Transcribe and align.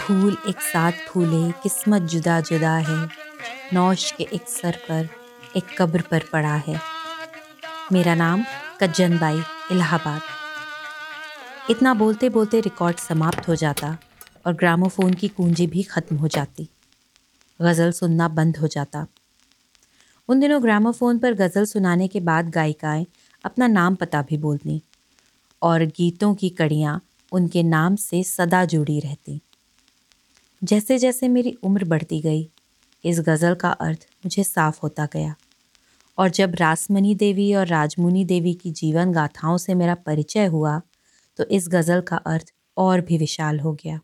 फूल 0.00 0.36
एक 0.48 0.60
साथ 0.60 0.92
फूले, 0.92 1.52
किस्मत 1.52 2.02
जुदा 2.02 2.40
जुदा 2.40 2.76
है। 2.76 3.08
नौश 3.72 4.12
के 4.12 4.24
एक 4.32 4.48
सर 4.48 4.78
पर, 4.88 5.08
एक 5.56 5.64
कब्र 5.78 6.02
पर 6.10 6.22
पड़ा 6.32 6.54
है। 6.54 6.80
मेरा 7.92 8.14
नाम 8.14 8.44
कज्जन 8.80 9.18
बाई 9.18 9.42
इलाहाबाद। 9.72 10.20
इतना 11.70 11.94
बोलते 11.94 12.28
बोलते 12.28 12.60
रिकॉर्ड 12.60 12.96
समाप्त 12.96 13.48
हो 13.48 13.54
जाता 13.54 13.98
और 14.46 14.52
ग्रामोफोन 14.54 15.14
की 15.14 15.28
कुंजी 15.28 15.66
भी 15.66 15.82
ख़त्म 15.82 16.16
हो 16.16 16.28
जाती। 16.28 16.68
गज़ल 17.62 17.92
सुनना 17.92 18.28
बंद 18.28 18.56
हो 18.56 18.66
जाता। 18.66 19.06
उन 20.28 20.40
दिनों 20.40 20.62
ग्रामोफोन 20.62 21.18
पर 21.18 21.34
गज़ल 21.34 21.64
सुनाने 21.64 22.08
के 22.08 22.20
बाद 22.20 22.48
गायिकाएँ 22.48 23.06
अपना 23.44 23.66
नाम 23.66 23.94
पता 23.94 24.22
भी 24.22 24.36
बोलती 24.36 24.82
और 25.62 25.84
गीतों 25.84 26.34
की 26.34 26.48
कड़ियाँ 26.48 27.00
उनके 27.32 27.62
नाम 27.62 27.96
से 27.96 28.22
सदा 28.22 28.64
जुड़ी 28.64 29.00
रहती। 29.00 29.40
जैसे 30.62 30.98
जैसे 30.98 31.28
मेरी 31.28 31.52
उम्र 31.64 31.84
बढ़ती 31.84 32.20
गई, 32.20 32.50
इस 33.04 33.20
गज़ल 33.20 33.54
का 33.54 33.70
अर्थ 33.70 34.06
मुझे 34.24 34.44
साफ़ 34.44 34.78
होता 34.82 35.06
गया। 35.06 35.34
और 36.18 36.30
जब 36.30 36.54
रासमनी 36.54 37.14
देवी 37.14 37.54
और 37.54 37.66
राजमुनी 37.66 38.24
देवी 38.24 38.54
की 38.54 38.70
जीवन 38.70 39.12
गाथाओं 39.12 39.56
से 39.56 39.74
मेरा 39.74 39.94
परिचय 39.94 40.46
हुआ 40.46 40.80
तो 41.38 41.44
इस 41.44 41.68
गज़ल 41.68 42.00
का 42.00 42.16
अर्थ 42.16 42.52
और 42.76 43.00
भी 43.00 43.18
विशाल 43.18 43.60
हो 43.60 43.72
गया। 43.74 44.00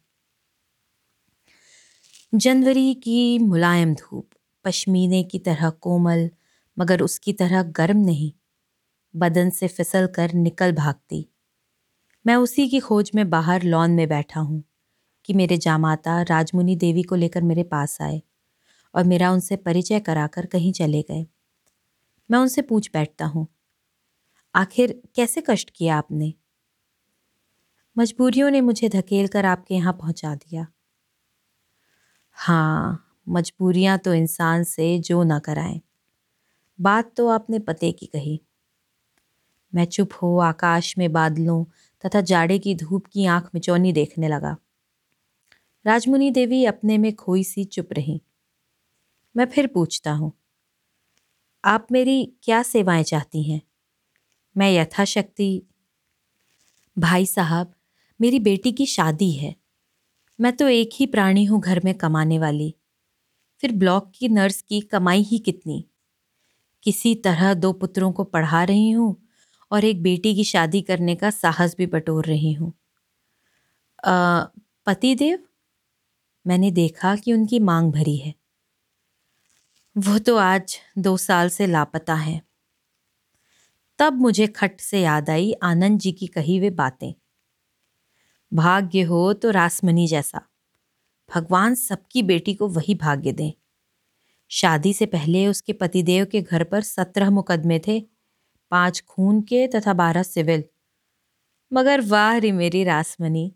जनवरी 2.32 2.94
की 2.94 3.38
मुलायम 3.38 3.94
धूप, 3.94 4.28
पश्मीने 4.64 5.22
की 5.24 5.38
तरह 5.38 5.70
कोमल, 5.70 6.30
मगर 6.78 7.02
उसकी 7.02 7.32
तरह 7.32 7.62
गर्म 7.62 7.98
नहीं। 7.98 8.32
बदन 9.14 9.50
से 9.50 9.68
फिसल 9.68 10.06
कर 10.06 10.32
निकल 10.32 10.72
भागती। 10.72 11.26
मैं 12.24 12.36
उसी 12.36 12.68
की 12.68 12.80
खोज 12.80 13.10
में 13.14 13.30
बाहर 13.30 13.62
लॉन 13.62 13.90
में 13.90 14.08
बैठा 14.08 14.40
हूँ। 14.40 14.62
कि 15.26 15.34
मेरे 15.34 15.56
जामाता 15.58 16.20
राजमुनि 16.22 16.76
देवी 16.76 17.02
को 17.02 17.14
लेकर 17.16 17.42
मेरे 17.44 17.62
पास 17.66 17.98
आए 18.02 18.20
और 18.94 19.04
मेरा 19.04 19.32
उनसे 19.32 19.56
परिचय 19.58 20.00
कराकर 20.00 20.46
कहीं 20.46 20.72
चले 20.72 21.02
गए। 21.02 21.26
मैं 22.30 22.38
उनसे 22.38 22.62
पूछ 22.62 22.90
बैठता 22.94 23.24
हूँ, 23.26 23.46
आखिर 24.54 25.00
कैसे 25.16 25.42
कष्ट 25.48 25.70
किया 25.70 25.96
आपने? 25.96 26.32
मजबूरियों 27.96 28.50
ने 28.50 28.60
मुझे 28.60 28.88
धकेल 28.88 29.28
कर 29.28 29.44
आपके 29.46 29.74
यहाँ 29.74 29.92
पहुँचा 29.92 30.34
दिया। 30.34 30.66
हाँ 32.38 33.02
मजबूरियाँ 33.28 33.98
तो 33.98 34.14
इंसान 34.14 34.64
से 34.64 34.98
जो 35.00 35.22
ना 35.22 35.38
कराएँ। 35.38 35.80
बात 36.78 37.12
तो 37.16 37.28
आपने 37.28 37.58
पते 37.60 37.92
की 37.92 38.06
कही। 38.06 38.40
मैं 39.72 39.84
चुप 39.86 40.12
हो 40.22 40.36
आकाश 40.38 40.94
में 40.98 41.12
बादलों 41.12 41.64
तथा 42.04 42.20
जाड़े 42.22 42.58
की 42.58 42.74
धूप 42.74 43.06
की 43.06 43.26
आँख 43.28 43.50
मिचौनी 43.54 43.92
देखने 43.92 44.28
लगा। 44.28 44.56
राजमुनि 45.86 46.30
देवी 46.30 46.64
अपने 46.64 46.98
में 46.98 47.14
खोई 47.14 47.44
सी 47.44 47.64
चुप 47.64 47.92
रही। 47.92 48.20
मैं 49.34 49.46
फिर 49.46 49.66
पूछता 49.66 50.12
हूँ, 50.12 50.32
आप 51.64 51.86
मेरी 51.92 52.24
क्या 52.42 52.62
सेवाएँ 52.62 53.02
चाहती 53.02 53.42
हैं? 53.42 53.60
मैं 54.56 54.72
यथाशक्ति, 54.72 55.62
भाई 56.96 57.26
साहब, 57.26 57.72
मेरी 58.20 58.40
बेटी 58.40 58.72
की 58.72 58.86
शादी 58.86 59.30
है। 59.32 59.54
मैं 60.38 60.52
तो 60.56 60.68
एक 60.68 60.90
ही 60.94 61.06
प्राणी 61.06 61.44
हूँ 61.44 61.60
घर 61.60 61.80
में 61.84 61.94
कमाने 61.94 62.38
वाली। 62.38 62.74
फिर 63.62 63.72
ब्लॉक 63.72 64.12
की 64.14 64.28
नर्स 64.28 64.60
की 64.62 64.80
कमाई 64.80 65.22
ही 65.22 65.38
कितनी? 65.38 65.84
किसी 66.84 67.14
तरह 67.14 67.54
दो 67.54 67.72
पुत्रों 67.72 68.12
को 68.12 68.24
पढ़ा 68.24 68.64
रही 68.64 68.90
हूँ 68.90 69.16
और 69.70 69.84
एक 69.84 70.02
बेटी 70.02 70.34
की 70.34 70.44
शादी 70.44 70.82
करने 70.82 71.14
का 71.16 71.30
साहस 71.30 71.76
भी 71.78 71.86
बटोर 71.86 72.26
रही 72.26 72.52
हूँ। 72.52 72.72
पतिदेव? 74.86 75.45
मैंने 76.46 76.70
देखा 76.70 77.16
कि 77.16 77.32
उनकी 77.32 77.58
मांग 77.58 77.92
भरी 77.92 78.16
है। 78.16 78.34
वो 79.98 80.18
तो 80.18 80.36
आज 80.36 80.78
दो 80.98 81.16
साल 81.16 81.48
से 81.48 81.66
लापता 81.66 82.14
है। 82.14 82.42
तब 83.98 84.12
मुझे 84.12 84.46
खट 84.46 84.80
से 84.80 85.00
याद 85.02 85.30
आई 85.30 85.52
आनंद 85.52 86.00
जी 86.00 86.12
की 86.12 86.26
कही 86.26 86.56
हुई 86.56 86.70
बातें। 86.70 87.14
भाग्य 88.52 89.02
हो 89.02 89.32
तो 89.32 89.50
रासमनी 89.50 90.06
जैसा। 90.06 90.42
भगवान 91.34 91.74
सबकी 91.74 92.22
बेटी 92.22 92.54
को 92.54 92.68
वही 92.68 92.94
भाग्य 92.94 93.32
दें। 93.32 93.52
शादी 94.48 94.92
से 94.92 95.06
पहले 95.06 95.46
उसके 95.46 95.72
पतिदेव 95.72 96.24
के 96.24 96.42
घर 96.42 96.64
पर 96.64 96.80
सत्रह 96.80 97.30
मुकदमे 97.30 97.78
थे, 97.78 98.06
पाँच 98.70 99.04
खून 99.08 99.40
के 99.40 99.68
तथा 99.68 99.92
बारह 99.92 100.22
सिविल। 100.22 100.64
मगर 101.72 102.00
वाह 102.00 102.36
रे 102.36 102.52
मेरी 102.52 102.84
रासमनी 102.84 103.54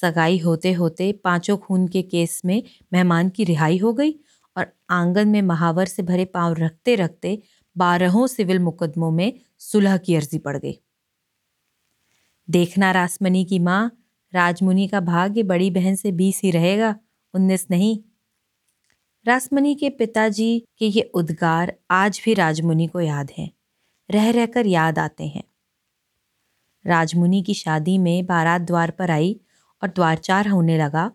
सगाई 0.00 0.38
होते 0.38 0.72
होते 0.72 1.12
पाँचों 1.24 1.56
खून 1.58 1.86
के 1.88 2.02
केस 2.02 2.40
में 2.44 2.62
मेहमान 2.92 3.28
की 3.28 3.44
रिहाई 3.44 3.78
हो 3.78 3.92
गई 3.92 4.12
और 4.56 4.66
आँगन 4.90 5.28
में 5.28 5.42
महावर 5.42 5.86
से 5.86 6.02
भरे 6.02 6.24
पाँव 6.24 6.54
रखते 6.54 6.94
रखते 6.94 7.38
बारहों 7.76 8.26
सिविल 8.26 8.58
मुकदमों 8.58 9.10
में 9.10 9.32
सुलह 9.58 9.96
की 9.96 10.14
अर्जी 10.14 10.38
पड़ 10.38 10.56
गई। 10.56 10.78
देखना 12.48 12.90
रासमनी 12.90 13.44
की 13.44 13.58
माँ, 13.58 13.90
राजमुनि 14.32 14.86
का 14.88 15.00
भाग्य 15.00 15.42
बड़ी 15.42 15.70
बहन 15.70 15.94
से 15.94 16.12
बीस 16.12 16.40
ही 16.44 16.50
रहेगा, 16.50 16.94
उन्नीस 17.34 17.66
नहीं। 17.70 17.98
रासमनी 19.26 19.74
के 19.74 19.88
पिताजी 19.90 20.64
के 20.78 20.86
ये 20.86 21.02
उद्गार 21.14 21.74
आज 21.90 22.20
भी 22.24 22.34
राजमुनि 22.34 22.86
को 22.86 23.00
याद 23.00 23.30
हैं, 23.38 23.50
रह 24.10 24.30
रहकर 24.30 24.66
याद 24.66 24.98
आते 24.98 25.26
हैं। 25.26 25.42
राजमुनि 26.84 27.42
की 27.42 27.54
शादी 27.54 27.96
में 27.98 28.26
बारात 28.26 28.60
द्वार 28.60 28.90
पर 28.90 29.10
आई 29.10 29.38
और 29.82 29.88
द्वारचार 29.88 30.48
होने 30.48 30.78
लगा 30.78 31.10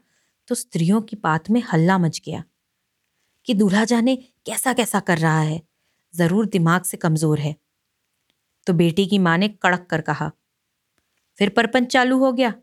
तो 0.48 0.56
स्त्रियों 0.56 1.02
की 1.02 1.16
बात 1.18 1.50
में 1.50 1.62
हल्ला 1.64 1.98
मच 1.98 2.22
गया 2.26 2.44
कि 3.48 3.54
दूल्हा 3.54 3.84
जाने 3.86 4.16
कैसा 4.16 4.74
कैसा 4.74 5.00
कर 5.02 5.18
रहा 5.18 5.40
है, 5.40 5.62
ज़रूर 6.14 6.46
दिमाग 6.48 6.84
से 6.84 6.98
कमज़ोर 6.98 7.40
है। 7.40 7.56
तो 8.68 8.74
बेटी 8.74 9.06
की 9.06 9.18
माँ 9.20 9.38
ने 9.38 9.48
कड़क 9.62 9.86
कर 9.90 10.02
कहा, 10.02 10.32
फिर 11.40 11.50
परपंच 11.50 11.88
चालू 11.88 12.18
हो 12.20 12.32
गया। 12.34 12.54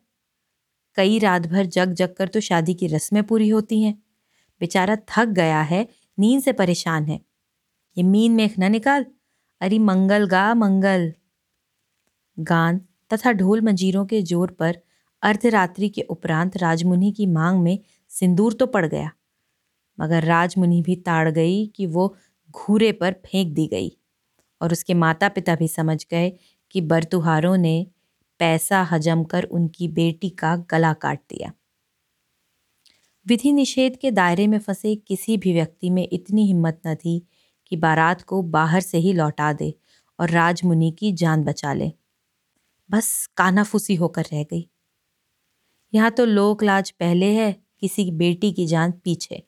कई 0.97 1.19
रात 1.19 1.47
भर 1.47 1.67
जग 1.69 1.93
जग 1.95 2.15
कर 2.15 2.29
तो 2.29 2.41
शादी 2.43 2.75
की 2.75 2.87
रस्में 2.87 3.23
पूरी 3.25 3.49
होती 3.49 3.83
हैं। 3.83 3.95
बेचारा 4.61 4.97
थक 5.09 5.29
गया 5.31 5.61
है, 5.63 5.87
नींद 6.19 6.43
से 6.43 6.53
परेशान 6.55 7.07
है। 7.07 7.21
ये 7.97 8.03
मीन 8.05 8.33
में 8.33 8.51
न 8.59 8.71
निकाल, 8.73 9.07
अरे 9.61 9.79
मंगल 9.81 10.27
गा 10.27 10.53
मंगल। 10.57 11.13
गान 12.37 12.81
तथा 13.11 13.33
ढोल 13.35 13.61
मंजीरों 13.61 14.05
के 14.07 14.23
ज़ोर 14.23 14.51
पर 14.53 14.79
अर्धरात्रि 15.23 15.89
के 15.89 16.03
उपरांत 16.03 16.57
राजमुनि 16.57 17.11
की 17.13 17.27
मांग 17.29 17.63
में 17.63 17.79
सिंदूर 18.11 18.53
तो 18.53 18.67
पड़ 18.67 18.87
गया, 18.87 19.11
मगर 19.99 20.25
राजमुनि 20.25 20.81
भी 20.83 20.97
ताड़ 20.99 21.29
गई 21.31 21.67
कि 21.67 21.87
वो 21.87 22.15
घूरे 22.51 22.93
पर 22.93 23.13
फेंक 23.27 23.55
दी 23.55 23.67
गई 23.67 23.91
और 24.61 24.73
उसके 24.73 24.95
माता 24.95 25.29
पिता 25.29 25.55
भी 25.55 25.69
समझ 25.69 26.05
गए 26.11 26.33
कि 26.75 26.81
बरतुहारों 26.83 27.57
ने 27.57 27.87
पैसा 28.41 28.83
हजम 28.83 29.25
कर 29.25 29.45
उनकी 29.45 29.89
बेटी 29.91 30.31
का 30.33 30.57
गला 30.71 30.93
काट 30.95 31.21
दिया। 31.31 31.53
विधि 33.27 33.53
निषेध 33.53 33.97
के 33.97 34.11
दायरे 34.11 34.47
में 34.47 34.59
फंसे 34.59 34.95
किसी 34.99 35.37
भी 35.37 35.53
व्यक्ति 35.53 35.91
में 35.91 36.07
इतनी 36.13 36.47
हिम्मत 36.47 36.81
न 36.87 36.95
थी 36.95 37.19
कि 37.67 37.77
बारात 37.77 38.23
को 38.23 38.43
बाहर 38.51 38.81
से 38.81 38.99
ही 38.99 39.13
लौटा 39.13 39.53
दे 39.53 39.73
और 40.19 40.31
राजमुनि 40.31 40.91
की 40.99 41.13
जान 41.15 41.45
बचा 41.45 41.73
ले। 41.73 41.93
बस 42.91 43.27
कानाफूसी 43.37 43.95
होकर 43.95 44.25
रह 44.25 44.43
गई। 44.45 44.69
यहाँ 45.93 46.11
तो 46.11 46.25
लोक 46.25 46.63
लाज 46.63 46.91
पहले 46.91 47.27
है, 47.27 47.53
किसी 47.81 48.11
बेटी 48.11 48.53
की 48.53 48.67
जान 48.67 48.93
पीछे। 49.05 49.43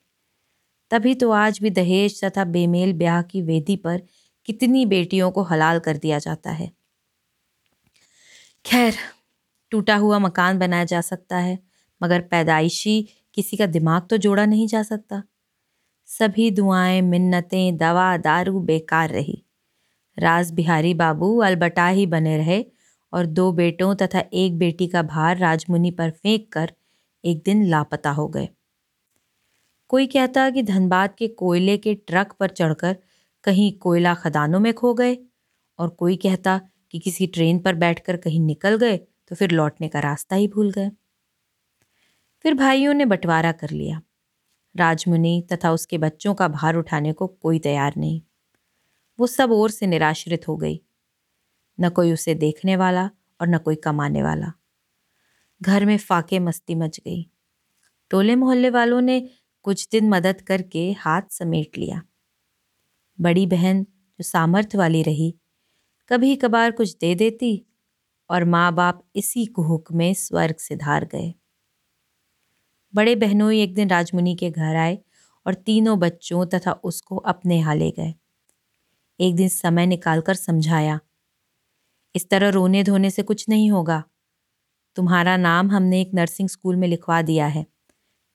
तभी 0.91 1.13
तो 1.15 1.31
आज 1.31 1.59
भी 1.59 1.69
दहेज 1.69 2.23
तथा 2.23 2.43
बेमेल 2.43 2.93
ब्याह 2.93 3.21
की 3.21 3.41
वेदी 3.41 3.75
पर 3.75 4.01
कितनी 4.45 4.85
बेटियों 4.85 5.31
को 5.31 5.43
हलाल 5.43 5.79
कर 5.79 5.97
दिया 5.97 6.19
जाता 6.19 6.51
है। 6.51 6.71
खैर, 8.65 8.95
टूटा 9.71 9.95
हुआ 9.95 10.19
मकान 10.19 10.59
बनाया 10.59 10.83
जा 10.83 11.01
सकता 11.01 11.37
है, 11.37 11.59
मगर 12.01 12.21
पैदाइशी 12.21 13.01
किसी 13.33 13.57
का 13.57 13.65
दिमाग 13.65 14.07
तो 14.07 14.17
जोड़ा 14.17 14.45
नहीं 14.45 14.67
जा 14.67 14.83
सकता। 14.83 15.23
सभी 16.09 16.51
दुआएँ, 16.51 17.01
मिन्नतें, 17.01 17.77
दवा, 17.77 18.17
दारू 18.17 18.59
बेकार 18.59 19.09
रही। 19.09 19.41
राज 20.17 20.51
बिहारी 20.51 20.93
बाबू 20.93 21.37
अलबटा 21.37 21.87
ही 21.87 22.05
बने 22.05 22.37
रहे 22.37 22.65
और 23.15 23.25
दो 23.25 23.51
बेटों 23.51 23.95
तथा 23.95 24.23
एक 24.33 24.57
बेटी 24.57 24.87
का 24.87 25.01
भार 25.03 25.37
राजमुनि 25.37 25.91
पर 25.91 26.09
फेंक 26.11 26.51
कर 26.53 26.73
एक 27.23 27.43
दिन 27.43 27.65
लापता 27.65 28.11
हो 28.11 28.27
गए। 28.27 28.49
कोई 29.89 30.07
कहता 30.07 30.49
कि 30.49 30.63
धनबाद 30.63 31.15
के 31.17 31.27
कोयले 31.27 31.77
के 31.77 31.95
ट्रक 31.95 32.33
पर 32.39 32.49
चढ़कर 32.49 32.97
कहीं 33.43 33.71
कोयला 33.79 34.13
खदानों 34.13 34.59
में 34.59 34.73
खो 34.73 34.93
गए 34.93 35.17
और 35.79 35.89
कोई 35.89 36.15
कहता 36.15 36.59
कि 36.91 36.99
किसी 36.99 37.27
ट्रेन 37.27 37.59
पर 37.59 37.75
बैठकर 37.75 38.17
कहीं 38.17 38.39
निकल 38.39 38.77
गए 38.77 38.97
तो 38.97 39.35
फिर 39.35 39.51
लौटने 39.51 39.87
का 39.87 39.99
रास्ता 39.99 40.35
ही 40.35 40.47
भूल 40.47 40.71
गए। 40.71 40.91
फिर 42.45 42.53
भाइयों 42.53 42.93
ने 42.93 43.05
बंटवारा 43.05 43.51
कर 43.51 43.69
लिया। 43.69 44.01
राजमुनि 44.75 45.47
तथा 45.53 45.71
उसके 45.71 45.97
बच्चों 45.97 46.33
का 46.33 46.47
भार 46.47 46.75
उठाने 46.75 47.13
को 47.13 47.27
कोई 47.27 47.59
तैयार 47.59 47.93
नहीं। 47.97 48.21
वो 49.19 49.27
सब 49.27 49.51
ओर 49.51 49.71
से 49.71 49.87
निराश्रित 49.87 50.47
हो 50.47 50.57
गई। 50.57 50.79
न 51.79 51.89
कोई 51.89 52.13
उसे 52.13 52.35
देखने 52.35 52.75
वाला 52.75 53.09
और 53.41 53.47
न 53.47 53.57
कोई 53.57 53.75
कमाने 53.75 54.23
वाला। 54.23 54.53
घर 55.61 55.85
में 55.85 55.97
फाके 55.97 56.39
मस्ती 56.39 56.75
मच 56.75 56.99
गई। 56.99 57.29
टोले 58.09 58.35
मोहल्ले 58.35 58.69
वालों 58.69 59.01
ने 59.01 59.29
कुछ 59.63 59.87
दिन 59.91 60.09
मदद 60.09 60.41
करके 60.41 60.91
हाथ 60.91 61.21
समेट 61.29 61.77
लिया। 61.77 62.01
बड़ी 63.21 63.47
बहन 63.47 63.83
जो 63.83 64.23
सामर्थ्य 64.23 64.77
वाली 64.77 65.03
रही, 65.03 65.35
कभी 66.09 66.35
कभार 66.35 66.71
कुछ 66.71 66.97
दे 66.97 67.15
देती 67.15 67.65
और 68.29 68.43
माँ 68.43 68.73
बाप 68.73 69.03
इसी 69.15 69.45
कुहुक 69.45 69.91
में 69.91 70.13
स्वर्ग 70.13 70.55
से 70.55 70.75
धार 70.75 71.05
गए। 71.05 71.33
बड़े 72.95 73.15
बहनों 73.15 73.53
एक 73.53 73.73
दिन 73.75 73.89
राजमुनि 73.89 74.35
के 74.35 74.49
घर 74.51 74.75
आए 74.75 74.99
और 75.47 75.53
तीनों 75.53 75.99
बच्चों 75.99 76.45
तथा 76.45 76.71
उसको 76.71 77.17
अपने 77.17 77.57
यहाँ 77.57 77.75
ले 77.75 77.91
गए। 77.91 78.13
एक 79.19 79.35
दिन 79.35 79.47
समय 79.47 79.85
निकालकर 79.85 80.33
समझाया 80.33 80.99
इस 82.15 82.29
तरह 82.29 82.49
रोने 82.49 82.83
धोने 82.83 83.09
से 83.09 83.23
कुछ 83.23 83.49
नहीं 83.49 83.71
होगा। 83.71 84.03
तुम्हारा 84.97 85.37
नाम 85.37 85.71
हमने 85.71 86.01
एक 86.01 86.11
नर्सिंग 86.13 86.49
स्कूल 86.49 86.75
में 86.75 86.87
लिखवा 86.87 87.21
दिया 87.21 87.47
है। 87.47 87.65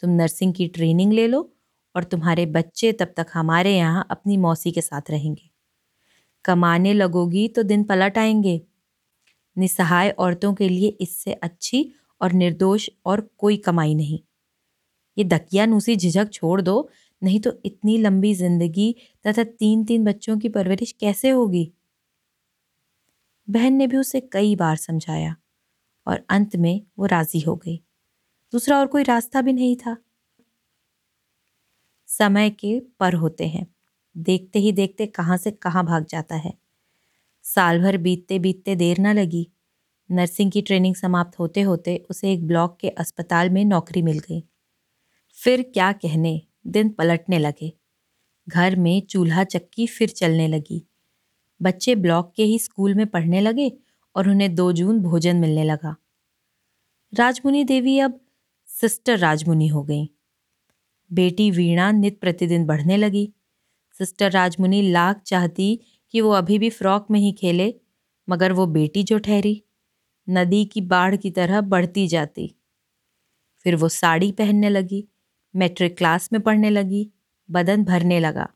तुम 0.02 0.10
नर्सिंग 0.10 0.54
की 0.54 0.66
ट्रेनिंग 0.66 1.12
ले 1.12 1.26
लो 1.26 1.50
और 1.94 2.04
तुम्हारे 2.04 2.46
बच्चे 2.46 2.92
तब 2.92 3.12
तक 3.16 3.26
हमारे 3.34 3.76
यहाँ 3.76 4.06
अपनी 4.10 4.36
मौसी 4.36 4.72
के 4.72 4.80
साथ 4.80 5.10
रहेंगे। 5.10 5.50
कमाने 6.44 6.92
लगोगी 6.94 7.48
तो 7.48 7.62
दिन 7.62 7.84
पलट 7.84 8.18
आएँगे। 8.18 8.60
निसहाय 9.56 10.10
औरतों 10.10 10.54
के 10.54 10.68
लिए 10.68 10.88
इससे 11.00 11.32
अच्छी 11.32 11.92
और 12.20 12.32
निर्दोष 12.32 12.88
और 13.06 13.28
कोई 13.38 13.56
कमाई 13.56 13.94
नहीं। 13.94 14.18
ये 15.16 15.24
दकियानूसी 15.24 15.96
झिझक 15.96 16.30
छोड़ 16.32 16.60
दो, 16.60 16.90
नहीं 17.22 17.40
तो 17.40 17.52
इतनी 17.64 17.98
लंबी 17.98 18.34
ज़िंदगी 18.34 18.94
तथा 19.26 19.44
तीन 19.44 19.84
तीन 19.84 20.04
बच्चों 20.04 20.38
की 20.38 20.48
परवरिश 20.48 20.92
कैसे 20.92 21.30
होगी? 21.30 21.70
बहन 23.50 23.72
ने 23.72 23.86
भी 23.86 23.96
उसे 23.96 24.20
कई 24.20 24.56
बार 24.56 24.76
समझाया 24.76 25.36
और 26.06 26.26
अंत 26.30 26.56
में 26.56 26.82
वो 26.98 27.06
राज़ी 27.06 27.40
हो 27.40 27.56
गई। 27.56 27.76
दूसरा 28.52 28.78
और 28.78 28.86
कोई 28.86 29.02
रास्ता 29.02 29.42
भी 29.42 29.52
नहीं 29.52 29.76
था। 29.76 29.96
समय 32.08 32.50
के 32.50 32.80
पर 32.80 33.14
होते 33.14 33.48
हैं। 33.48 33.66
देखते 34.16 34.58
ही 34.58 34.72
देखते 34.72 35.06
कहाँ 35.06 35.36
से 35.36 35.50
कहाँ 35.50 35.86
भाग 35.86 36.06
जाता 36.06 36.36
है। 36.36 36.52
साल 37.42 37.82
भर 37.82 37.96
बीतते 37.96 38.38
बीतते 38.38 38.76
देर 38.76 39.00
न 39.00 39.14
लगी। 39.14 39.50
नर्सिंग 40.10 40.52
की 40.52 40.62
ट्रेनिंग 40.62 40.94
समाप्त 40.94 41.38
होते 41.38 41.60
होते 41.60 42.06
उसे 42.10 42.32
एक 42.32 42.46
ब्लॉक 42.46 42.78
के 42.80 42.88
अस्पताल 42.88 43.50
में 43.50 43.64
नौकरी 43.64 44.02
मिल 44.02 44.18
गई। 44.18 44.44
फिर 45.34 45.62
क्या 45.62 45.92
कहने? 45.92 46.42
दिन 46.66 46.88
पलटने 46.88 47.38
लगे। 47.38 47.72
घर 48.48 48.76
में 48.76 49.02
चूल्हा 49.06 49.44
चक्की 49.44 49.86
फिर 49.86 50.08
चलने 50.08 50.48
लगी। 50.48 50.86
बच्चे 51.62 51.94
ब्लॉक 51.94 52.32
के 52.36 52.44
ही 52.44 52.58
स्कूल 52.58 52.94
में 52.94 53.06
पढ़ने 53.06 53.40
लगे 53.40 53.72
और 54.16 54.28
उन्हें 54.28 54.54
दो 54.54 54.72
जून 54.72 55.00
भोजन 55.00 55.36
मिलने 55.36 55.64
लगा। 55.64 55.96
राजमुनि 57.14 57.64
देवी 57.64 57.98
अब 57.98 58.20
सिस्टर 58.66 59.18
राजमुनि 59.18 59.68
हो 59.68 59.82
गई। 59.82 60.10
बेटी 61.12 61.50
वीणा 61.50 61.90
नित 61.90 62.20
प्रतिदिन 62.20 62.66
बढ़ने 62.66 62.96
लगी। 62.96 63.32
सिस्टर 63.98 64.30
राजमुनि 64.30 64.82
लाख 64.82 65.22
चाहती 65.22 65.80
कि 66.10 66.20
वो 66.20 66.30
अभी 66.30 66.58
भी 66.58 66.70
फ्रॉक 66.70 67.06
में 67.10 67.20
ही 67.20 67.32
खेले, 67.32 67.74
मगर 68.28 68.52
वो 68.52 68.66
बेटी 68.66 69.02
जो 69.02 69.18
ठहरी, 69.18 69.64
नदी 70.28 70.64
की 70.64 70.80
बाढ़ 70.80 71.16
की 71.16 71.30
तरह 71.30 71.60
बढ़ती 71.60 72.08
जाती। 72.08 72.54
फिर 73.58 73.76
वो 73.76 73.88
साड़ी 73.88 74.32
पहनने 74.32 74.68
लगी, 74.68 75.08
मैट्रिक 75.56 75.98
क्लास 75.98 76.32
में 76.32 76.42
पढ़ने 76.42 76.70
लगी, 76.70 77.10
बदन 77.50 77.84
भरने 77.84 78.20
लगा। 78.20 78.48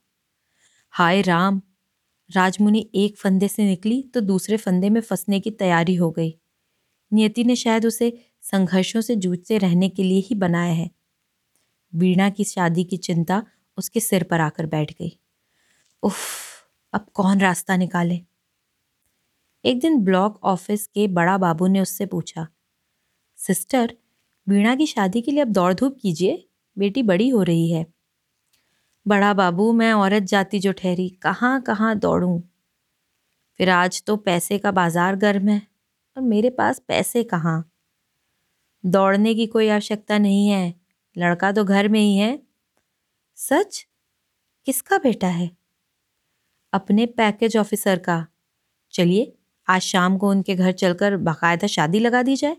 हाय 0.91 1.23
राम 1.23 1.63
राजमुनि 2.31 2.89
एक 2.97 3.17
फंदे 3.19 3.49
से 3.49 3.65
निकली 3.65 4.03
तो 4.15 4.21
दूसरे 4.23 4.57
फंदे 4.57 4.91
में 4.91 5.01
फंसने 5.01 5.41
की 5.41 5.51
तैयारी 5.53 5.95
हो 5.95 6.11
गई। 6.11 6.35
नियति 7.13 7.45
ने 7.45 7.57
शायद 7.57 7.87
उसे 7.87 8.13
संघर्षों 8.43 9.01
से 9.01 9.17
जूझते 9.17 9.59
रहने 9.59 9.89
के 9.89 10.03
लिए 10.03 10.21
ही 10.21 10.35
बनाया 10.37 10.73
है। 10.73 10.91
वीणा 11.93 12.29
की 12.31 12.45
शादी 12.45 12.85
की 12.85 12.97
चिंता 12.99 13.43
उसके 13.79 14.01
सिर 14.01 14.23
पर 14.23 14.41
आकर 14.41 14.67
बैठ 14.67 14.93
गई। 14.93 15.19
उफ, 16.03 16.19
अब 16.93 17.07
कौन 17.15 17.41
रास्ता 17.41 17.77
निकाले? 17.77 18.21
एक 19.65 19.81
दिन 19.81 19.99
ब्लॉक 20.01 20.39
ऑफ़िस 20.45 20.87
के 20.87 21.07
बड़ा 21.11 21.37
बाबू 21.39 21.67
ने 21.67 21.81
उससे 21.81 22.07
पूछा, 22.07 22.47
सिस्टर, 23.39 23.95
वीणा 24.47 24.75
की 24.75 24.87
शादी 24.87 25.21
के 25.23 25.31
लिए 25.31 25.41
अब 25.41 25.49
दौड़ 25.49 25.73
धूप 25.75 25.97
कीजिए, 26.03 26.45
बेटी 26.77 27.03
बड़ी 27.05 27.29
हो 27.29 27.43
रही 27.43 27.71
है। 27.73 27.87
बड़ा 29.07 29.33
बाबू, 29.35 29.73
मैं 29.73 29.93
औरत 29.93 30.23
जाति 30.23 30.59
जो 30.59 30.73
ठहरी, 30.73 31.09
कहाँ 31.09 31.61
कहाँ 31.63 31.99
दौड़ूं? 31.99 32.41
फिर 33.61 33.71
आज 33.71 34.03
तो 34.07 34.17
पैसे 34.17 34.59
का 34.59 34.71
बाज़ार 34.71 35.17
गर्म 35.17 35.49
है, 35.49 35.63
और 36.17 36.23
मेरे 36.23 36.51
पास 36.51 36.79
पैसे 36.79 37.23
कहाँ? 37.25 37.71
दौड़ने 38.85 39.35
की 39.35 39.47
कोई 39.47 39.69
आवश्यकता 39.69 40.19
नहीं 40.19 40.49
है, 40.49 40.75
लड़का 41.17 41.53
तो 41.53 41.65
घर 41.65 41.89
में 41.89 42.01
ही 42.01 42.17
है। 42.17 42.39
सच? 43.37 43.87
किसका 44.67 44.99
बेटा 44.99 45.29
है? 45.29 45.51
अपने 46.73 47.07
पैकेज 47.07 47.57
ऑफिसर 47.57 47.99
का। 47.99 48.27
चलिए, 48.93 49.33
आज 49.69 49.81
शाम 49.81 50.17
को 50.19 50.31
उनके 50.31 50.55
घर 50.55 50.73
चलकर 50.73 51.17
बाकायदा 51.17 51.67
शादी 51.67 51.99
लगा 51.99 52.23
दी 52.23 52.37
जाए। 52.37 52.57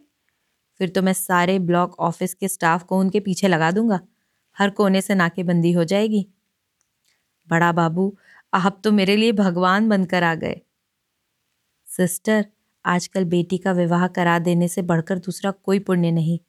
फिर 0.80 0.90
तो 0.90 1.02
मैं 1.02 1.14
सारे 1.14 1.60
ब्लॉक 1.60 2.00
ऑफ़िस 2.00 2.34
के 2.34 2.48
स्टाफ 2.48 2.84
को 2.84 3.00
उनके 3.00 3.20
पीछे 3.20 3.48
लगा 3.48 3.72
दूँगा। 3.72 4.00
हर 4.58 4.70
कोने 4.70 5.02
से 5.02 5.16
नाकेबंदी 5.16 5.72
हो 5.72 5.84
जाएगी। 5.84 6.28
बड़ा 7.50 7.72
बाबू 7.72 8.16
आप 8.54 8.80
तो 8.84 8.92
मेरे 8.92 9.16
लिए 9.16 9.32
भगवान 9.32 9.90
बनकर 9.90 10.24
आ 10.24 10.34
गए। 10.36 10.62
सिस्टर, 11.88 12.46
आजकल 12.86 13.25
बेटी 13.25 13.58
का 13.58 13.72
विवाह 13.72 14.08
करा 14.08 14.38
देने 14.40 14.68
से 14.68 14.82
बढ़कर 14.82 15.20
दूसरा 15.20 15.52
कोई 15.52 15.80
पुण्य 15.80 16.12
नहीं। 16.12 16.40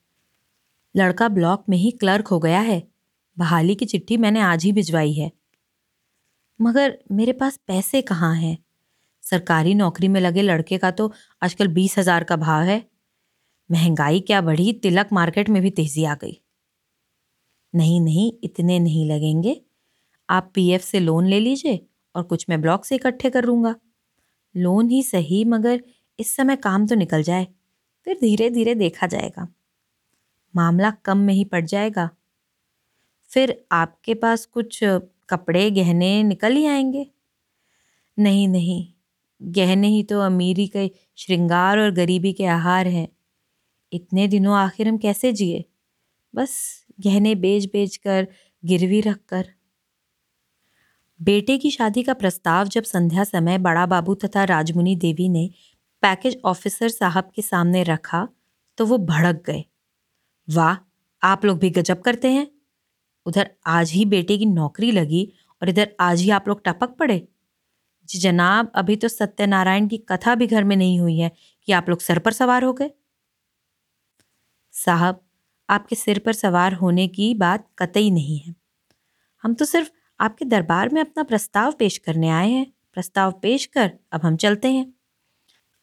लड़का 0.94 1.28
ब्लॉक 1.28 1.64
में 1.68 1.76
ही 1.78 1.90
क्लर्क 1.90 2.28
हो 2.28 2.38
गया 2.38 2.60
है। 2.60 2.82
बहाली 3.36 3.74
की 3.74 3.84
चिट्ठी 3.84 4.16
मैंने 4.16 4.40
आज 4.40 4.64
ही 4.64 4.72
भिजवाई 4.72 5.12
है। 5.12 5.30
मगर 6.60 6.98
मेरे 7.12 7.32
पास 7.32 7.58
पैसे 7.66 8.02
कहाँ 8.02 8.34
हैं? 8.34 8.56
सरकारी 9.24 9.74
नौकरी 9.74 10.08
में 10.08 10.20
लगे 10.20 10.42
लड़के 10.42 10.78
का 10.78 10.90
तो 10.90 11.12
आजकल 11.42 11.68
बीस 11.68 11.98
हज़ार 11.98 12.24
का 12.24 12.36
भाव 12.36 12.62
है। 12.62 12.82
महँगाई 13.70 14.20
क्या 14.20 14.40
बढ़ी? 14.40 14.72
तिलक 14.72 15.08
मार्केट 15.12 15.48
में 15.48 15.62
भी 15.62 15.70
तेज़ी 15.70 16.04
आ 16.04 16.14
गई। 16.14 16.40
नहीं 17.74 18.00
नहीं, 18.00 18.32
इतने 18.44 18.78
नहीं 18.78 19.08
लगेंगे। 19.10 19.60
आप 20.30 20.50
पीएफ 20.54 20.82
से 20.82 21.00
लोन 21.00 21.26
ले 21.26 21.40
लीजिए 21.40 21.86
और 22.14 22.22
कुछ 22.22 22.46
मैं 22.48 22.60
ब्लॉक 22.60 22.84
से 22.84 22.94
इकट्ठे 22.94 23.30
कर 23.30 23.44
लूँगा। 23.44 23.74
लोन 24.56 24.90
ही 24.90 25.02
सही, 25.02 25.44
मगर 25.44 25.82
इस 26.18 26.36
समय 26.36 26.56
काम 26.56 26.86
तो 26.86 26.94
निकल 26.94 27.22
जाए, 27.22 27.46
फिर 28.04 28.18
धीरे 28.20 28.50
धीरे 28.50 28.74
देखा 28.74 29.06
जाएगा। 29.06 29.48
मामला 30.56 30.90
कम 30.90 31.18
में 31.18 31.34
ही 31.34 31.44
पड़ 31.44 31.64
जाएगा। 31.64 32.10
फिर 33.30 33.64
आपके 33.72 34.14
पास 34.14 34.46
कुछ 34.46 34.80
कपड़े, 35.28 35.70
गहने 35.70 36.22
निकल 36.22 36.52
ही 36.52 36.66
आएँगे। 36.66 37.10
नहीं 38.18 38.48
नहीं, 38.48 38.86
गहने 39.42 39.88
ही 39.88 40.02
तो 40.02 40.20
अमीरी 40.20 40.66
के 40.66 40.90
श्रृंगार 41.16 41.78
और 41.78 41.90
गरीबी 41.90 42.32
के 42.32 42.46
आहार 42.46 42.86
हैं। 42.86 43.08
इतने 43.92 44.28
दिनों 44.28 44.56
आखिर 44.56 44.88
हम 44.88 44.98
कैसे 44.98 45.32
जिए? 45.32 45.64
बस 46.34 46.84
गहने 47.00 47.34
बेच 47.34 47.66
बेच 47.66 47.96
कर, 47.96 48.28
गिरवी 48.64 49.00
रख 49.00 49.18
कर 49.28 49.48
बेटे 51.20 51.58
की 51.58 51.70
शादी 51.70 52.02
का 52.02 52.14
प्रस्ताव 52.14 52.68
जब 52.68 52.82
संध्या 52.82 53.24
समय 53.24 53.58
बड़ा 53.58 53.86
बाबू 53.86 54.14
तथा 54.14 54.44
राजमुनि 54.44 54.96
देवी 54.96 55.28
ने 55.28 55.50
पैकेज 56.02 56.40
ऑफिसर 56.44 56.88
साहब 56.88 57.30
के 57.34 57.42
सामने 57.42 57.82
रखा 57.82 58.28
तो 58.78 58.86
वो 58.86 58.98
भड़क 58.98 59.42
गए। 59.46 59.64
वाह, 60.48 60.76
आप 61.22 61.44
लोग 61.44 61.58
भी 61.58 61.70
गजब 61.70 62.00
करते 62.00 62.28
हैं। 62.28 62.46
उधर 63.26 63.50
आज 63.66 63.90
ही 63.90 64.04
बेटे 64.04 64.38
की 64.38 64.46
नौकरी 64.46 64.90
लगी 64.90 65.32
और 65.62 65.68
इधर 65.68 65.94
आज 66.00 66.20
ही 66.20 66.30
आप 66.30 66.48
लोग 66.48 66.62
टपक 66.64 66.96
पड़े। 66.96 67.28
जी 68.08 68.18
जनाब, 68.18 68.72
अभी 68.74 68.96
तो 68.96 69.08
सत्यनारायण 69.08 69.88
की 69.88 69.96
कथा 69.98 70.34
भी 70.34 70.46
घर 70.46 70.64
में 70.64 70.76
नहीं 70.76 71.00
हुई 71.00 71.18
है 71.18 71.32
कि 71.68 71.72
आप 71.72 71.88
लोग 71.88 72.00
सर 72.00 72.18
पर 72.18 72.32
सवार 72.32 72.64
हो 72.64 72.72
गए। 72.72 72.90
साहब, 74.72 75.20
आपके 75.68 75.96
सिर 75.96 76.18
पर 76.18 76.32
सवार 76.32 76.74
होने 76.74 77.08
की 77.08 77.34
बात 77.34 77.66
कतई 77.78 78.10
नहीं 78.10 78.38
है। 78.38 78.54
हम 79.42 79.54
तो 79.54 79.64
सिर्फ़ 79.64 79.90
आपके 80.20 80.44
दरबार 80.44 80.88
में 80.88 81.00
अपना 81.00 81.22
प्रस्ताव 81.22 81.72
पेश 81.72 81.98
करने 81.98 82.28
आए 82.30 82.50
हैं। 82.50 82.66
प्रस्ताव 82.94 83.32
पेश 83.32 83.66
कर 83.66 83.90
अब 84.12 84.20
हम 84.22 84.36
चलते 84.36 84.68
हैं। 84.72 84.92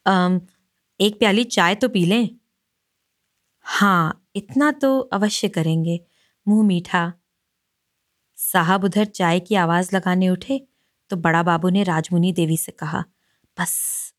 आम, 0.05 0.41
एक 0.99 1.19
प्याली 1.19 1.43
चाय 1.45 1.75
तो 1.75 1.89
पी 1.89 2.05
लें? 2.05 2.29
हाँ 3.65 4.21
इतना 4.35 4.71
तो 4.71 4.99
अवश्य 5.13 5.47
करेंगे। 5.47 5.99
मुँह 6.47 6.65
मीठा। 6.67 7.11
साहब 8.37 8.83
उधर 8.83 9.05
चाय 9.05 9.39
की 9.39 9.55
आवाज़ 9.55 9.95
लगाने 9.95 10.29
उठे 10.29 10.59
तो 11.11 11.15
बड़ा 11.17 11.43
बाबू 11.43 11.69
ने 11.69 11.83
राजमुनि 11.83 12.31
देवी 12.31 12.57
से 12.57 12.71
कहा 12.71 13.03
बस 13.57 13.75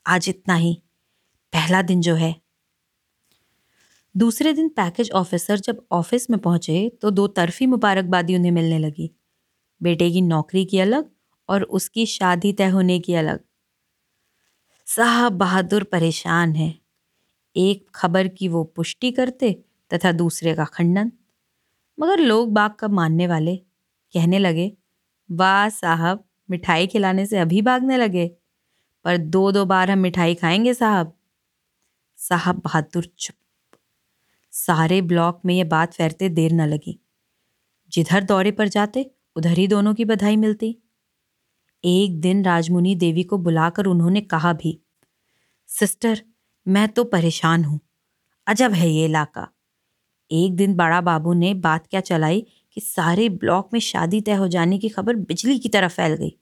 आज 0.06 0.28
इतना 0.28 0.54
ही। 0.54 0.74
पहला 1.52 1.82
दिन 1.82 2.00
जो 2.00 2.14
है। 2.14 2.34
दूसरे 4.14 4.52
दिन 4.52 4.68
पैकेज 4.68 5.10
ऑफिसर 5.10 5.58
जब 5.58 5.80
ऑफ़िस 5.92 6.28
में 6.30 6.38
पहुँचे 6.40 6.88
तो 7.02 7.10
दो 7.10 7.26
तरफी 7.28 7.66
मुबारकबादी 7.66 8.36
उन्हें 8.36 8.52
मिलने 8.52 8.78
लगी। 8.78 9.10
बेटे 9.84 10.10
की 10.10 10.20
नौकरी 10.20 10.64
की 10.64 10.78
अलग 10.78 11.10
और 11.48 11.62
उसकी 11.62 12.06
शादी 12.06 12.52
तय 12.52 12.68
होने 12.68 13.00
की 13.00 13.14
अलग। 13.14 13.40
साहब 14.86 15.32
बहादुर 15.32 15.84
परेशान 15.84 16.52
है। 16.52 16.78
एक 17.56 17.90
खबर 17.94 18.28
की 18.28 18.48
वो 18.48 18.64
पुष्टि 18.64 19.12
करते 19.12 19.64
तथा 19.94 20.12
दूसरे 20.12 20.54
का 20.54 20.64
खंडन। 20.64 21.12
मगर 22.00 22.18
लोग 22.18 22.52
बाग 22.52 22.74
कब 22.80 22.90
मानने 22.90 23.26
वाले 23.26 23.56
कहने 24.14 24.38
लगे, 24.38 24.76
वाह 25.30 25.68
साहब, 25.68 26.24
मिठाई 26.50 26.86
खिलाने 26.86 27.26
से 27.26 27.38
अभी 27.38 27.62
भागने 27.62 27.96
लगे, 27.96 28.36
पर 29.04 29.16
दो 29.16 29.52
दो 29.52 29.64
बार 29.64 29.90
हम 29.90 29.98
मिठाई 29.98 30.34
खाएँगे 30.34 30.74
साहब। 30.74 31.18
साहब 32.16 32.56
बहादुर 32.56 33.04
चुप। 33.04 33.36
सारे 34.50 35.02
ब्लॉक 35.02 35.42
में 35.44 35.54
ये 35.54 35.64
बात 35.64 35.94
फैरते 35.94 36.28
देर 36.28 36.52
न 36.52 36.60
लगी। 36.60 37.00
जिधर 37.88 38.24
दौरे 38.24 38.50
पर 38.50 38.68
जाते 38.68 39.10
उधर 39.36 39.58
ही 39.58 39.66
दोनों 39.68 39.94
की 39.94 40.04
बधाई 40.04 40.36
मिलती। 40.36 40.76
एक 41.84 42.20
दिन 42.20 42.44
राजमुनि 42.44 42.94
देवी 42.94 43.22
को 43.22 43.38
बुलाकर 43.38 43.86
उन्होंने 43.86 44.20
कहा 44.20 44.52
भी, 44.52 44.80
सिस्टर, 45.68 46.22
मैं 46.66 46.88
तो 46.88 47.04
परेशान 47.04 47.64
हूँ। 47.64 47.80
अजब 48.46 48.72
है 48.72 48.90
ये 48.90 49.04
इलाका। 49.04 49.48
एक 50.30 50.56
दिन 50.56 50.74
बड़ा 50.74 51.00
बाबू 51.00 51.32
ने 51.32 51.54
बात 51.54 51.86
क्या 51.86 52.00
चलाई 52.00 52.46
कि 52.72 52.80
सारे 52.80 53.28
ब्लॉक 53.28 53.70
में 53.72 53.80
शादी 53.80 54.20
तय 54.20 54.34
हो 54.34 54.48
जाने 54.48 54.78
की 54.78 54.88
खबर 54.88 55.16
बिजली 55.16 55.58
की 55.58 55.68
तरह 55.68 55.88
फैल 55.88 56.14
गई। 56.14 56.38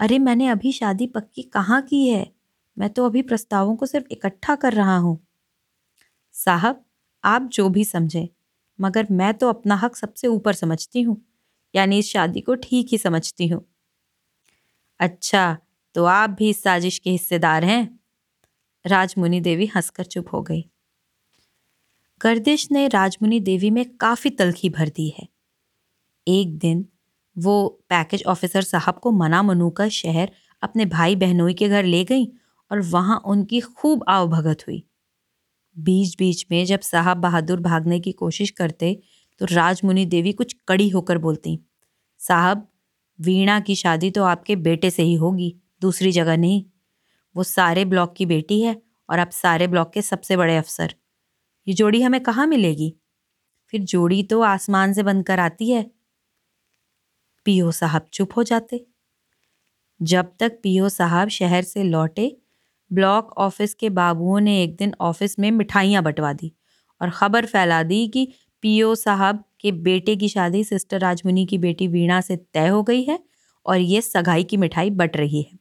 अरे, 0.00 0.18
मैंने 0.18 0.48
अभी 0.48 0.72
शादी 0.72 1.06
पक्की 1.06 1.42
कहाँ 1.42 1.82
की 1.82 2.08
है? 2.08 2.32
मैं 2.78 2.90
तो 2.90 3.06
अभी 3.06 3.22
प्रस्तावों 3.22 3.76
को 3.76 3.86
सिर्फ़ 3.86 4.06
इकट्ठा 4.10 4.54
कर 4.54 4.72
रहा 4.72 4.96
हूँ। 4.98 5.18
साहब, 6.32 6.84
आप 7.24 7.42
जो 7.42 7.68
भी 7.68 7.84
समझें, 7.84 8.28
मगर 8.80 9.06
मैं 9.10 9.34
तो 9.34 9.48
अपना 9.48 9.76
हक 9.76 9.96
सबसे 9.96 10.28
ऊपर 10.28 10.52
समझती 10.52 11.02
हूँ। 11.02 11.22
यानी 11.74 11.98
इस 11.98 12.10
शादी 12.12 12.40
को 12.40 12.54
ठीक 12.54 12.88
ही 12.92 12.98
समझती 12.98 13.48
हूँ। 13.48 13.64
अच्छा 15.00 15.56
तो 15.94 16.04
आप 16.04 16.30
भी 16.30 16.48
इस 16.50 16.62
साजिश 16.62 16.98
के 16.98 17.10
हिस्सेदार 17.10 17.64
हैं? 17.64 17.98
राजमुनि 18.84 19.40
देवी 19.40 19.66
हंसकर 19.66 20.04
चुप 20.04 20.32
हो 20.32 20.42
गई। 20.42 20.64
गर्दिश 22.20 22.68
ने 22.72 22.86
राजमुनि 22.88 23.40
देवी 23.40 23.70
में 23.70 23.84
काफ़ी 23.96 24.30
तलखी 24.30 24.68
भर 24.70 24.88
दी 24.88 25.08
है। 25.18 25.26
एक 26.26 26.58
दिन 26.58 26.84
वो 27.36 27.68
पैकेज 27.88 28.22
ऑफिसर 28.26 28.62
साहब 28.62 28.98
को 28.98 29.10
मना 29.12 29.42
मनू 29.42 29.70
कर 29.70 29.88
शहर 29.88 30.30
अपने 30.62 30.84
भाई 30.86 31.16
बहनोई 31.16 31.54
के 31.54 31.68
घर 31.68 31.84
ले 31.84 32.04
गई 32.04 32.26
और 32.70 32.80
वहाँ 32.80 33.22
उनकी 33.26 33.60
खूब 33.60 34.04
आवभगत 34.08 34.62
हुई। 34.68 34.82
बीच 35.76 36.16
बीच 36.18 36.46
में 36.50 36.64
जब 36.66 36.80
साहब 36.80 37.16
बहादुर 37.16 37.60
भागने 37.60 38.00
की 38.00 38.12
कोशिश 38.12 38.50
करते 38.50 38.98
तो 39.40 39.46
राजमुनि 39.46 40.04
देवी 40.06 40.32
कुछ 40.32 40.56
कड़ी 40.68 40.88
होकर 40.88 41.18
बोलती, 41.18 41.58
साहब, 42.20 42.66
वीणा 43.18 43.60
की 43.60 43.74
शादी 43.74 44.10
तो 44.10 44.24
आपके 44.24 44.56
बेटे 44.56 44.90
से 44.90 45.02
ही 45.02 45.14
होगी, 45.14 45.54
दूसरी 45.82 46.12
जगह 46.12 46.36
नहीं। 46.36 46.64
वो 47.36 47.42
सारे 47.42 47.84
ब्लॉक 47.84 48.14
की 48.16 48.26
बेटी 48.26 48.60
है 48.62 48.76
और 49.08 49.18
आप 49.18 49.30
सारे 49.30 49.66
ब्लॉक 49.66 49.92
के 49.92 50.02
सबसे 50.02 50.36
बड़े 50.36 50.56
अफसर। 50.56 50.94
ये 51.66 51.74
जोड़ी 51.74 52.02
हमें 52.02 52.20
कहाँ 52.22 52.46
मिलेगी? 52.46 52.94
फिर 53.72 53.80
जोड़ी 53.80 54.22
तो 54.22 54.40
आसमान 54.40 54.92
से 54.92 55.02
बनकर 55.02 55.40
आती 55.40 55.70
है। 55.70 55.90
पीओ 57.46 57.70
साहब 57.70 58.06
चुप 58.12 58.36
हो 58.36 58.42
जाते। 58.42 58.86
जब 60.00 60.32
तक 60.40 60.58
पीओ 60.62 60.88
साहब 60.88 61.28
शहर 61.28 61.62
से 61.62 61.82
लौटे, 61.82 62.36
ब्लॉक 62.90 63.32
ऑफ़िस 63.38 63.74
के 63.74 63.90
बाबुओं 63.90 64.40
ने 64.40 64.62
एक 64.62 64.76
दिन 64.76 64.94
ऑफ़िस 65.00 65.38
में 65.38 65.50
मिठाइयाँ 65.50 66.02
बंटवा 66.02 66.32
दी 66.32 66.52
और 67.00 67.10
ख़बर 67.10 67.46
फैला 67.46 67.82
दी 67.82 68.06
कि 68.08 68.32
पीओ 68.62 68.94
साहब 68.94 69.44
के 69.60 69.72
बेटे 69.72 70.16
की 70.16 70.28
शादी, 70.28 70.62
सिस्टर 70.64 71.00
राजमुनि 71.00 71.44
की 71.46 71.58
बेटी 71.58 71.86
वीणा 71.88 72.20
से 72.20 72.36
तय 72.36 72.68
हो 72.68 72.82
गई 72.82 73.02
है 73.02 73.18
और 73.66 73.78
ये 73.78 74.00
सगाई 74.00 74.44
की 74.44 74.56
मिठाई 74.56 74.90
बट 74.92 75.16
रही 75.16 75.42
है। 75.42 75.58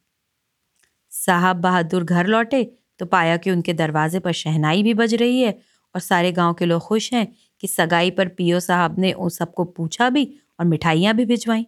साहब 1.12 1.56
बहादुर 1.56 2.04
घर 2.04 2.28
लौटे 2.28 2.64
तो 3.00 3.06
पाया 3.06 3.38
कि 3.38 3.52
उनके 3.52 3.74
दरवाजे 3.74 4.20
पर 4.20 4.32
शहनाई 4.32 4.84
भी 4.84 4.94
बज 4.94 5.14
रही 5.16 5.42
है 5.42 5.52
और 5.96 6.02
सारे 6.02 6.32
गाँव 6.32 6.54
के 6.54 6.66
लोग 6.66 6.82
खुश 6.82 7.14
हैं 7.14 7.28
कि 7.60 7.68
सगाई 7.68 8.12
पर 8.12 8.28
पीओ 8.28 8.60
साहब 8.60 9.00
ने 9.00 9.12
उन 9.14 9.30
सबको 9.30 9.64
पूछा 9.66 10.10
भी 10.10 10.26
और 10.60 10.66
मिठाइयाँ 10.66 11.14
भी 11.16 11.26
भिजवाई। 11.26 11.66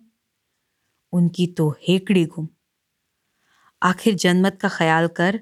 उनकी 1.14 1.48
तो 1.48 1.70
हेकड़ी 1.88 2.26
गुम 2.26 2.48
आखिर 3.82 4.14
जनमत 4.16 4.58
का 4.62 4.70
ख्याल 4.70 5.08
कर 5.08 5.40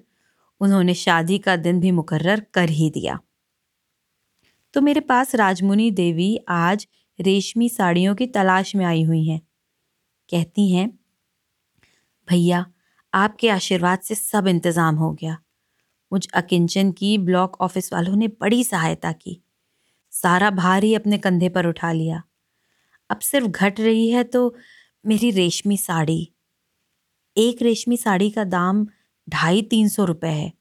उन्होंने 0.62 0.94
शादी 0.94 1.38
का 1.38 1.56
दिन 1.56 1.80
भी 1.80 1.92
मुकर्र 1.92 2.42
कर 2.54 2.70
ही 2.70 2.89
दिया। 2.89 3.20
तो 4.75 4.82
मेरे 4.82 5.00
पास 5.00 5.36
राजमुनी 5.36 5.91
देवी 5.91 6.39
आज 6.48 6.88
रेशमी 7.20 7.70
साड़ियों 7.70 8.15
की 8.15 8.25
तलाश 8.27 8.75
में 8.75 8.86
आई 8.86 9.03
हुई 9.03 9.24
हैं। 9.25 9.39
कहती 10.29 10.72
हैं, 10.72 10.88
भैया, 12.27 12.65
आपके 13.13 13.50
आशीर्वाद 13.50 14.00
से 14.00 14.15
सब 14.15 14.48
इंतज़ाम 14.48 14.96
हो 14.96 15.12
गया। 15.12 15.38
मुझ 16.12 16.27
अकिंचन 16.27 16.91
की 16.91 17.17
ब्लॉक 17.17 17.55
ऑफ़िस 17.62 17.94
वालों 17.94 18.15
ने 18.15 18.27
बड़ी 18.27 18.63
सहायता 18.63 19.12
की। 19.12 19.41
सारा 20.12 20.50
भार 20.50 20.84
ही 20.84 20.94
अपने 20.96 21.17
कंधे 21.17 21.50
पर 21.50 21.65
उठा 21.65 21.91
लिया। 21.91 22.22
अब 23.10 23.20
सिर्फ़ 23.20 23.48
घट 23.48 23.79
रही 23.79 24.10
है 24.10 24.24
तो 24.24 24.55
मेरी 25.05 25.32
रेशमी 25.32 25.77
साड़ी। 25.77 26.34
एक 27.38 27.62
रेशमी 27.62 27.98
साड़ी 27.98 28.29
का 28.29 28.44
दाम 28.44 28.88
ढाई 29.29 29.62
तीन 29.62 29.89
सौ 29.89 30.05
रुपये 30.05 30.32
है 30.32 30.51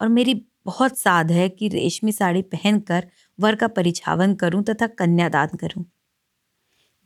और 0.00 0.08
मेरी 0.08 0.46
बहुत 0.66 0.98
साध 0.98 1.30
है 1.32 1.48
कि 1.48 1.68
रेशमी 1.68 2.12
साड़ी 2.12 2.42
पहनकर 2.42 3.06
वर 3.40 3.54
का 3.56 3.68
परिछावन 3.70 4.34
करूँ 4.34 4.62
तथा 4.64 4.86
कन्यादान 4.98 5.56
करूँ। 5.56 5.84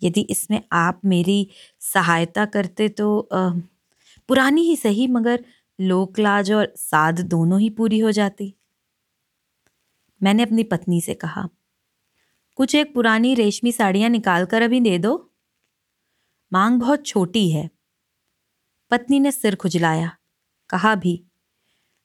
यदि 0.02 0.20
इसमें 0.30 0.60
आप 0.72 1.00
मेरी 1.04 1.46
सहायता 1.82 2.44
करते 2.46 2.88
तो 2.90 3.18
आ, 3.32 3.48
पुरानी 4.28 4.62
ही 4.62 4.76
सही 4.76 5.06
मगर 5.08 5.44
लोकलाज 5.78 6.52
और 6.52 6.72
साध 6.76 7.20
दोनों 7.28 7.60
ही 7.60 7.70
पूरी 7.70 7.98
हो 7.98 8.10
जाती। 8.12 8.54
मैंने 10.20 10.42
अपनी 10.42 10.62
पत्नी 10.64 11.00
से 11.00 11.14
कहा 11.14 11.48
कुछ 12.58 12.74
एक 12.74 12.92
पुरानी 12.94 13.34
रेशमी 13.34 13.72
साड़ियाँ 13.72 14.10
निकाल 14.10 14.44
कर 14.46 14.62
अभी 14.62 14.80
दे 14.80 14.98
दो। 14.98 15.14
मांग 16.52 16.78
बहुत 16.80 17.06
छोटी 17.06 17.48
है। 17.50 17.68
पत्नी 18.90 19.20
ने 19.20 19.30
सिर 19.32 19.54
खुजलाया 19.56 20.10
कहा 20.70 20.94
भी 20.94 21.20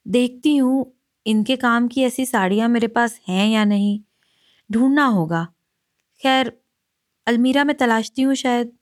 देखती 0.06 0.56
हूँ 0.56 0.92
इनके 1.26 1.56
काम 1.56 1.88
की 1.88 2.02
ऐसी 2.02 2.26
साड़ियाँ 2.26 2.68
मेरे 2.68 2.86
पास 2.88 3.20
हैं 3.28 3.48
या 3.48 3.64
नहीं। 3.64 4.00
ढूंढना 4.72 5.06
होगा। 5.06 5.48
खैर, 6.22 6.52
अलमीरा 7.26 7.64
में 7.64 7.76
तलाशती 7.76 8.22
हूँ 8.22 8.34
शायद। 8.34 8.72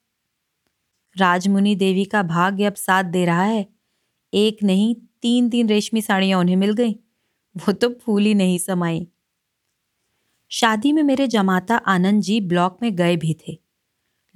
राजमुनि 1.17 1.75
देवी 1.75 2.05
का 2.05 2.23
भाग्य 2.23 2.65
अब 2.65 2.75
साथ 2.75 3.05
दे 3.05 3.25
रहा 3.25 3.43
है। 3.43 3.67
एक 4.35 4.63
नहीं, 4.63 4.95
तीन 5.23 5.51
तीन 5.51 5.69
रेशमी 5.69 6.03
साड़ियाँ 6.03 6.41
उन्हें 6.41 6.57
मिल 6.57 6.73
गई। 6.73 6.93
वो 7.57 7.73
तो 7.73 7.89
फूल 7.89 8.23
ही 8.23 8.35
नहीं 8.35 8.59
समाई। 8.59 9.07
शादी 10.51 10.93
में 10.93 11.03
मेरे 11.03 11.27
जमाता 11.27 11.77
आनंद 11.77 12.23
जी 12.23 12.41
ब्लॉक 12.41 12.79
में 12.83 12.97
गए 12.97 13.17
भी 13.17 13.37
थे। 13.49 13.59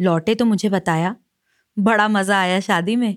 लौटे 0.00 0.35
तो 0.35 0.44
मुझे 0.44 0.68
बताया, 0.68 1.16
बड़ा 1.78 2.09
मज़ा 2.09 2.40
आया 2.40 2.61
शादी 2.61 2.97
में। 2.97 3.16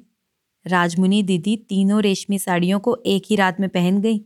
राजमुनि 0.65 1.23
दीदी 1.23 1.57
तीनों 1.57 2.01
रेशमी 2.01 2.39
साड़ियों 2.39 2.79
को 2.79 3.03
एक 3.05 3.23
ही 3.29 3.35
रात 3.35 3.59
में 3.59 3.69
पहन 3.69 4.01
गई। 4.01 4.25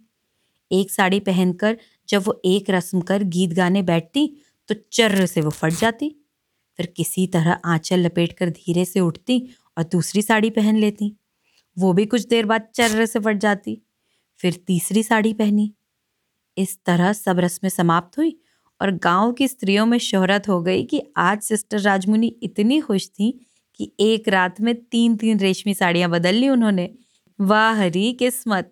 एक 0.71 0.91
साड़ी 0.91 1.19
पहनकर 1.19 1.77
जब 2.09 2.23
वो 2.23 2.39
एक 2.47 2.69
रस्म 2.69 3.01
कर 3.03 3.23
गीत 3.29 3.53
गाने 3.55 3.81
बैठती 3.83 4.27
तो 4.69 4.75
चर्र 4.93 5.25
से 5.27 5.41
वो 5.41 5.49
फट 5.51 5.73
जाती। 5.75 6.09
फिर 6.79 6.85
किसी 6.97 7.25
तरह 7.29 7.59
आंचल 7.65 7.99
लपेट 8.01 8.33
कर 8.33 8.49
धीरे 8.51 8.85
से 8.85 8.99
उठती 9.01 9.39
और 9.77 9.83
दूसरी 9.85 10.21
साड़ी 10.21 10.49
पहन 10.51 10.77
लेती। 10.77 11.15
वो 11.77 11.93
भी 11.93 12.05
कुछ 12.07 12.25
देर 12.27 12.45
बाद 12.45 12.67
चर्र 12.75 13.05
से 13.07 13.19
फट 13.19 13.37
जाती, 13.39 13.81
फिर 14.39 14.53
तीसरी 14.67 15.03
साड़ी 15.03 15.33
पहनी। 15.35 15.71
इस 16.57 16.77
तरह 16.85 17.13
सब 17.13 17.39
रस्में 17.39 17.69
समाप्त 17.71 18.17
हुई 18.17 18.37
और 18.81 18.91
गाँव 18.99 19.31
की 19.33 19.47
स्त्रियों 19.47 19.85
में 19.85 19.97
शोहरत 19.99 20.49
हो 20.49 20.61
गई 20.63 20.83
कि 20.85 21.01
आज 21.19 21.41
सिस्टर 21.43 21.79
राजमुनि 21.81 22.27
इतनी 22.43 22.79
खुश 22.81 23.07
थी 23.09 23.31
कि 23.79 23.91
एक 24.01 24.27
रात 24.29 24.61
में 24.61 24.75
तीन 24.83 25.15
तीन 25.17 25.39
रेशमी 25.39 25.73
साड़ियाँ 25.75 26.09
बदल 26.11 26.35
ली 26.35 26.49
उन्होंने। 26.49 26.89
वाह, 27.39 27.73
हरी 27.75 28.11
किस्मत! 28.15 28.71